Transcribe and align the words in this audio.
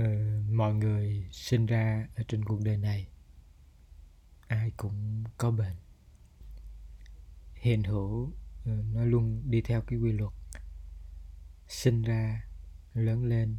uh, 0.00 0.50
mọi 0.50 0.74
người 0.74 1.28
sinh 1.32 1.66
ra 1.66 2.08
ở 2.16 2.22
trên 2.28 2.44
cuộc 2.44 2.60
đời 2.60 2.76
này 2.76 3.08
ai 4.46 4.70
cũng 4.76 5.24
có 5.38 5.50
bệnh. 5.50 5.76
Hiện 7.54 7.82
hữu 7.82 8.22
uh, 8.22 8.32
nó 8.64 9.04
luôn 9.04 9.50
đi 9.50 9.62
theo 9.62 9.82
cái 9.82 9.98
quy 9.98 10.12
luật 10.12 10.32
sinh 11.68 12.02
ra 12.02 12.48
lớn 12.94 13.24
lên 13.24 13.56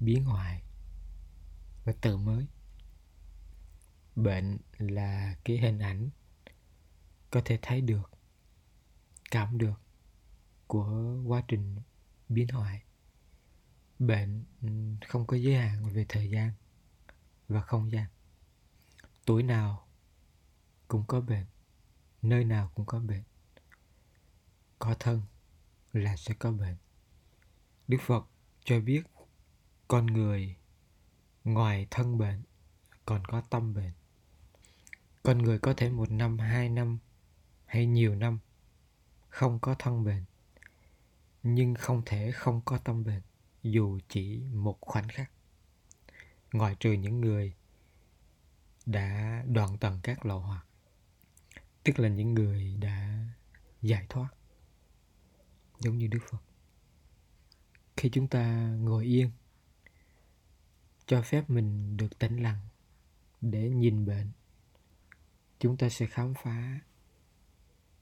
biến 0.00 0.24
hoại 0.24 0.62
và 1.84 1.92
tự 2.00 2.16
mới. 2.16 2.46
Bệnh 4.16 4.58
là 4.78 5.36
cái 5.44 5.58
hình 5.58 5.78
ảnh 5.78 6.10
có 7.30 7.42
thể 7.44 7.58
thấy 7.62 7.80
được 7.80 8.10
cảm 9.30 9.58
được 9.58 9.80
của 10.66 11.16
quá 11.26 11.42
trình 11.48 11.76
biến 12.28 12.48
hoại 12.48 12.82
bệnh 14.00 14.44
ừ, 14.62 14.68
không 15.08 15.26
có 15.26 15.36
giới 15.36 15.54
hạn 15.54 15.84
về 15.92 16.06
thời 16.08 16.30
gian 16.30 16.52
và 17.48 17.60
không 17.60 17.92
gian. 17.92 18.06
Tuổi 19.24 19.42
nào 19.42 19.86
cũng 20.88 21.04
có 21.06 21.20
bệnh, 21.20 21.46
nơi 22.22 22.44
nào 22.44 22.70
cũng 22.74 22.86
có 22.86 22.98
bệnh. 22.98 23.22
Có 24.78 24.94
thân 25.00 25.22
là 25.92 26.16
sẽ 26.16 26.34
có 26.38 26.52
bệnh. 26.52 26.76
Đức 27.88 27.98
phật 28.06 28.26
cho 28.64 28.80
biết 28.80 29.02
con 29.88 30.06
người 30.06 30.56
ngoài 31.44 31.86
thân 31.90 32.18
bệnh 32.18 32.42
còn 33.06 33.24
có 33.24 33.40
tâm 33.40 33.74
bệnh. 33.74 33.92
Con 35.22 35.38
người 35.38 35.58
có 35.58 35.74
thể 35.76 35.90
một 35.90 36.10
năm, 36.10 36.38
hai 36.38 36.68
năm 36.68 36.98
hay 37.66 37.86
nhiều 37.86 38.14
năm 38.14 38.38
không 39.28 39.58
có 39.58 39.74
thân 39.78 40.04
bệnh, 40.04 40.24
nhưng 41.42 41.74
không 41.74 42.02
thể 42.06 42.32
không 42.32 42.60
có 42.64 42.78
tâm 42.78 43.04
bệnh 43.04 43.22
dù 43.62 43.98
chỉ 44.08 44.42
một 44.52 44.78
khoảnh 44.80 45.08
khắc. 45.08 45.30
Ngoại 46.52 46.76
trừ 46.80 46.92
những 46.92 47.20
người 47.20 47.54
đã 48.86 49.42
đoạn 49.46 49.78
tận 49.78 50.00
các 50.02 50.26
lậu 50.26 50.40
hoặc, 50.40 50.66
tức 51.84 51.98
là 51.98 52.08
những 52.08 52.34
người 52.34 52.76
đã 52.80 53.26
giải 53.82 54.06
thoát, 54.08 54.28
giống 55.80 55.98
như 55.98 56.06
đức 56.06 56.18
phật. 56.30 56.42
Khi 57.96 58.08
chúng 58.12 58.28
ta 58.28 58.68
ngồi 58.68 59.04
yên, 59.04 59.30
cho 61.06 61.22
phép 61.22 61.50
mình 61.50 61.96
được 61.96 62.18
tĩnh 62.18 62.42
lặng 62.42 62.68
để 63.40 63.70
nhìn 63.70 64.06
bệnh, 64.06 64.30
chúng 65.58 65.76
ta 65.76 65.88
sẽ 65.88 66.06
khám 66.06 66.34
phá 66.34 66.80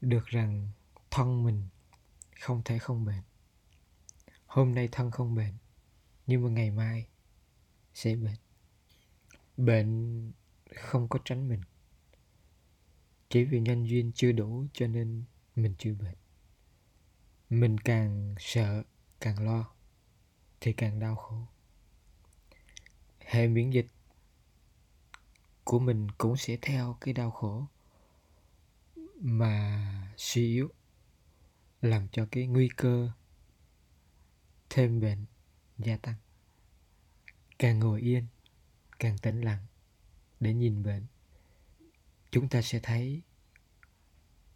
được 0.00 0.26
rằng 0.26 0.68
thân 1.10 1.44
mình 1.44 1.68
không 2.40 2.62
thể 2.64 2.78
không 2.78 3.04
bệnh 3.04 3.22
hôm 4.54 4.74
nay 4.74 4.88
thân 4.92 5.10
không 5.10 5.34
bệnh, 5.34 5.54
nhưng 6.26 6.42
mà 6.42 6.50
ngày 6.50 6.70
mai 6.70 7.08
sẽ 7.94 8.16
bệnh. 8.16 8.36
Bệnh 9.56 10.32
không 10.74 11.08
có 11.08 11.18
tránh 11.24 11.48
mình. 11.48 11.60
Chỉ 13.28 13.44
vì 13.44 13.60
nhân 13.60 13.84
duyên 13.84 14.12
chưa 14.14 14.32
đủ 14.32 14.66
cho 14.72 14.86
nên 14.86 15.24
mình 15.56 15.74
chưa 15.78 15.94
bệnh. 15.94 16.16
Mình 17.50 17.78
càng 17.78 18.34
sợ, 18.38 18.82
càng 19.20 19.44
lo, 19.44 19.74
thì 20.60 20.72
càng 20.72 21.00
đau 21.00 21.16
khổ. 21.16 21.46
Hệ 23.18 23.46
miễn 23.46 23.70
dịch 23.70 23.86
của 25.64 25.78
mình 25.78 26.08
cũng 26.18 26.36
sẽ 26.36 26.56
theo 26.62 26.96
cái 27.00 27.14
đau 27.14 27.30
khổ 27.30 27.66
mà 29.20 30.14
suy 30.16 30.46
yếu, 30.46 30.68
làm 31.82 32.08
cho 32.08 32.26
cái 32.30 32.46
nguy 32.46 32.68
cơ 32.76 33.10
thêm 34.70 35.00
bệnh 35.00 35.24
gia 35.78 35.96
tăng. 35.96 36.14
Càng 37.58 37.78
ngồi 37.78 38.00
yên, 38.00 38.26
càng 38.98 39.18
tĩnh 39.18 39.40
lặng 39.40 39.66
để 40.40 40.54
nhìn 40.54 40.82
bệnh 40.82 41.06
chúng 42.30 42.48
ta 42.48 42.62
sẽ 42.62 42.80
thấy 42.82 43.22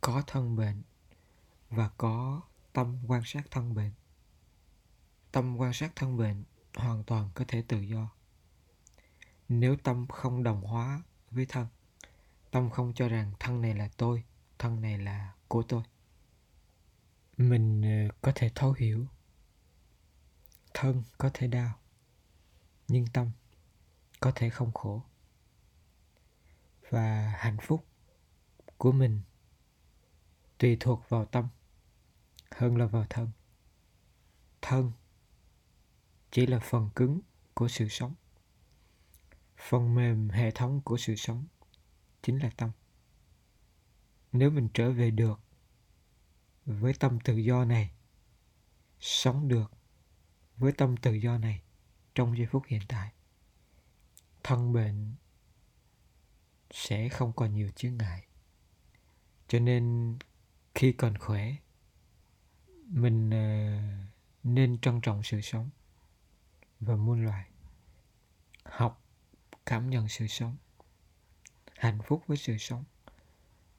có 0.00 0.22
thân 0.26 0.56
bệnh 0.56 0.82
và 1.70 1.88
có 1.88 2.42
tâm 2.72 2.98
quan 3.06 3.22
sát 3.24 3.42
thân 3.50 3.74
bệnh 3.74 3.92
tâm 5.32 5.56
quan 5.56 5.72
sát 5.72 5.92
thân 5.96 6.16
bệnh 6.16 6.44
hoàn 6.74 7.04
toàn 7.04 7.30
có 7.34 7.44
thể 7.48 7.62
tự 7.68 7.80
do. 7.80 8.10
Nếu 9.48 9.76
tâm 9.76 10.06
không 10.06 10.42
đồng 10.42 10.62
hóa 10.62 11.02
với 11.30 11.46
thân, 11.46 11.66
tâm 12.50 12.70
không 12.70 12.92
cho 12.94 13.08
rằng 13.08 13.32
thân 13.40 13.60
này 13.60 13.74
là 13.74 13.88
tôi, 13.96 14.24
thân 14.58 14.80
này 14.80 14.98
là 14.98 15.32
của 15.48 15.62
tôi, 15.62 15.82
mình 17.36 17.82
ờ, 17.82 18.14
có 18.22 18.32
thể 18.34 18.50
thấu 18.54 18.72
hiểu 18.72 19.06
thân 20.74 21.02
có 21.18 21.30
thể 21.34 21.46
đau, 21.46 21.78
nhưng 22.88 23.06
tâm 23.12 23.30
có 24.20 24.32
thể 24.34 24.50
không 24.50 24.72
khổ. 24.72 25.02
Và 26.90 27.34
hạnh 27.38 27.56
phúc 27.62 27.86
của 28.78 28.92
mình 28.92 29.20
tùy 30.58 30.76
thuộc 30.80 31.08
vào 31.08 31.24
tâm 31.24 31.48
hơn 32.50 32.76
là 32.76 32.86
vào 32.86 33.06
thân. 33.10 33.30
Thân 34.62 34.92
chỉ 36.30 36.46
là 36.46 36.58
phần 36.58 36.90
cứng 36.94 37.20
của 37.54 37.68
sự 37.68 37.88
sống. 37.88 38.14
Phần 39.56 39.94
mềm 39.94 40.28
hệ 40.28 40.50
thống 40.50 40.80
của 40.80 40.96
sự 40.96 41.16
sống 41.16 41.46
chính 42.22 42.38
là 42.38 42.50
tâm. 42.56 42.70
Nếu 44.32 44.50
mình 44.50 44.68
trở 44.74 44.90
về 44.90 45.10
được 45.10 45.40
với 46.66 46.94
tâm 46.94 47.20
tự 47.20 47.36
do 47.36 47.64
này, 47.64 47.90
sống 49.00 49.48
được 49.48 49.72
với 50.62 50.72
tâm 50.72 50.96
tự 50.96 51.12
do 51.12 51.38
này 51.38 51.62
trong 52.14 52.38
giây 52.38 52.46
phút 52.46 52.62
hiện 52.66 52.80
tại. 52.88 53.12
Thân 54.42 54.72
bệnh 54.72 55.14
sẽ 56.70 57.08
không 57.08 57.32
còn 57.32 57.54
nhiều 57.54 57.70
chướng 57.76 57.98
ngại. 57.98 58.26
Cho 59.48 59.58
nên 59.58 60.16
khi 60.74 60.92
còn 60.92 61.18
khỏe, 61.18 61.54
mình 62.86 63.30
ờ, 63.30 63.78
nên 64.42 64.78
trân 64.78 65.00
trọng 65.00 65.22
sự 65.22 65.40
sống 65.40 65.70
và 66.80 66.96
muôn 66.96 67.24
loài, 67.24 67.48
học, 68.64 69.02
cảm 69.66 69.90
nhận 69.90 70.08
sự 70.08 70.26
sống, 70.26 70.56
hạnh 71.76 71.98
phúc 72.06 72.22
với 72.26 72.36
sự 72.36 72.58
sống 72.58 72.84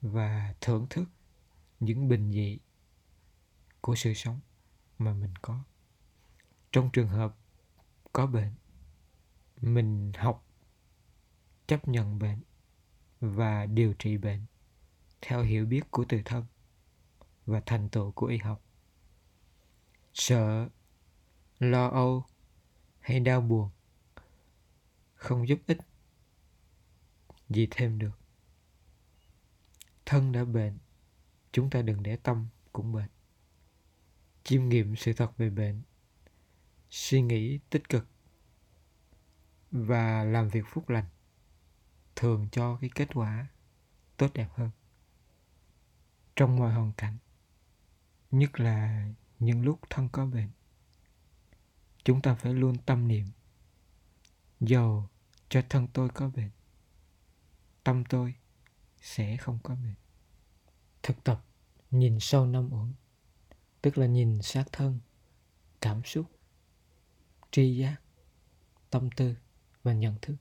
và 0.00 0.54
thưởng 0.60 0.86
thức 0.90 1.04
những 1.80 2.08
bình 2.08 2.32
dị 2.32 2.58
của 3.80 3.94
sự 3.94 4.14
sống 4.14 4.40
mà 4.98 5.12
mình 5.12 5.34
có 5.42 5.64
trong 6.72 6.90
trường 6.92 7.08
hợp 7.08 7.36
có 8.12 8.26
bệnh, 8.26 8.54
mình 9.60 10.12
học, 10.16 10.46
chấp 11.66 11.88
nhận 11.88 12.18
bệnh 12.18 12.42
và 13.20 13.66
điều 13.66 13.94
trị 13.98 14.16
bệnh 14.16 14.44
theo 15.20 15.42
hiểu 15.42 15.66
biết 15.66 15.90
của 15.90 16.04
tự 16.08 16.22
thân 16.24 16.44
và 17.46 17.62
thành 17.66 17.88
tựu 17.88 18.12
của 18.12 18.26
y 18.26 18.38
học. 18.38 18.62
Sợ, 20.14 20.68
lo 21.58 21.88
âu 21.88 22.24
hay 23.00 23.20
đau 23.20 23.40
buồn 23.40 23.70
không 25.14 25.48
giúp 25.48 25.58
ích 25.66 25.78
gì 27.48 27.68
thêm 27.70 27.98
được. 27.98 28.18
Thân 30.06 30.32
đã 30.32 30.44
bệnh, 30.44 30.78
chúng 31.52 31.70
ta 31.70 31.82
đừng 31.82 32.02
để 32.02 32.16
tâm 32.16 32.46
cũng 32.72 32.92
bệnh 32.92 33.08
chiêm 34.44 34.68
nghiệm 34.68 34.96
sự 34.96 35.12
thật 35.12 35.36
về 35.36 35.50
bệnh 35.50 35.82
suy 36.92 37.22
nghĩ 37.22 37.58
tích 37.70 37.88
cực 37.88 38.06
và 39.70 40.24
làm 40.24 40.48
việc 40.48 40.64
phúc 40.68 40.88
lành 40.88 41.04
thường 42.16 42.48
cho 42.52 42.76
cái 42.76 42.90
kết 42.94 43.08
quả 43.14 43.46
tốt 44.16 44.32
đẹp 44.34 44.48
hơn. 44.54 44.70
Trong 46.36 46.56
mọi 46.56 46.72
hoàn 46.72 46.92
cảnh, 46.92 47.18
nhất 48.30 48.60
là 48.60 49.08
những 49.38 49.62
lúc 49.62 49.80
thân 49.90 50.08
có 50.12 50.26
bệnh, 50.26 50.48
chúng 52.04 52.22
ta 52.22 52.34
phải 52.34 52.54
luôn 52.54 52.76
tâm 52.86 53.08
niệm, 53.08 53.26
dầu 54.60 55.08
cho 55.48 55.62
thân 55.68 55.88
tôi 55.92 56.08
có 56.08 56.28
bệnh, 56.28 56.50
tâm 57.84 58.04
tôi 58.04 58.34
sẽ 59.00 59.36
không 59.36 59.58
có 59.62 59.74
bệnh. 59.74 59.94
Thực 61.02 61.24
tập, 61.24 61.44
nhìn 61.90 62.20
sâu 62.20 62.46
năm 62.46 62.68
uẩn, 62.72 62.92
tức 63.82 63.98
là 63.98 64.06
nhìn 64.06 64.42
sát 64.42 64.64
thân, 64.72 65.00
cảm 65.80 66.04
xúc 66.04 66.26
tri 67.52 67.76
giác 67.76 67.96
tâm 68.90 69.10
tư 69.16 69.36
và 69.82 69.92
nhận 69.92 70.18
thức. 70.22 70.36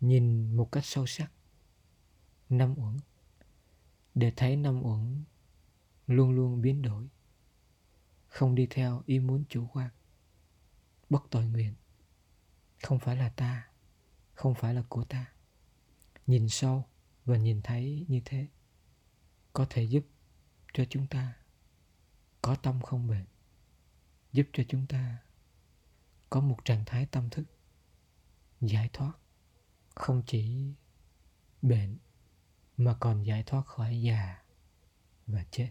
Nhìn 0.00 0.56
một 0.56 0.72
cách 0.72 0.84
sâu 0.84 1.06
sắc, 1.06 1.32
năm 2.48 2.74
uẩn, 2.78 2.96
để 4.14 4.32
thấy 4.36 4.56
năm 4.56 4.82
uẩn 4.82 5.24
luôn 6.06 6.30
luôn 6.30 6.62
biến 6.62 6.82
đổi, 6.82 7.08
không 8.26 8.54
đi 8.54 8.66
theo 8.70 9.02
ý 9.06 9.18
muốn 9.18 9.44
chủ 9.48 9.66
quan, 9.72 9.90
bất 11.10 11.22
tội 11.30 11.46
nguyện. 11.46 11.74
Không 12.82 12.98
phải 12.98 13.16
là 13.16 13.28
ta, 13.28 13.70
không 14.34 14.54
phải 14.54 14.74
là 14.74 14.82
của 14.88 15.04
ta. 15.04 15.32
Nhìn 16.26 16.48
sâu 16.48 16.84
và 17.24 17.36
nhìn 17.36 17.62
thấy 17.62 18.06
như 18.08 18.20
thế, 18.24 18.46
có 19.52 19.66
thể 19.70 19.82
giúp 19.82 20.06
cho 20.72 20.84
chúng 20.90 21.06
ta 21.06 21.36
có 22.42 22.54
tâm 22.54 22.82
không 22.82 23.06
bệnh 23.06 23.24
giúp 24.32 24.46
cho 24.52 24.62
chúng 24.68 24.86
ta 24.86 25.18
có 26.30 26.40
một 26.40 26.64
trạng 26.64 26.84
thái 26.86 27.06
tâm 27.06 27.30
thức 27.30 27.44
giải 28.60 28.90
thoát, 28.92 29.12
không 29.94 30.22
chỉ 30.26 30.72
bệnh 31.62 31.98
mà 32.76 32.96
còn 33.00 33.22
giải 33.26 33.42
thoát 33.42 33.66
khỏi 33.66 34.00
già 34.02 34.42
và 35.26 35.44
chết. 35.50 35.70